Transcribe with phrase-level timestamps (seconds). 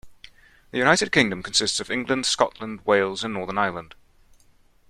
[0.71, 3.93] The United Kingdom consists of England, Scotland, Wales and Northern Ireland.